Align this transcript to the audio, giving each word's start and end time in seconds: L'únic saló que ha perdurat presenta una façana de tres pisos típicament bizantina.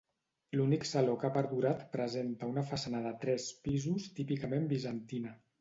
L'únic 0.59 0.87
saló 0.91 1.17
que 1.23 1.27
ha 1.29 1.33
perdurat 1.35 1.83
presenta 1.97 2.49
una 2.53 2.65
façana 2.71 3.05
de 3.07 3.13
tres 3.27 3.47
pisos 3.67 4.09
típicament 4.21 4.71
bizantina. 4.77 5.41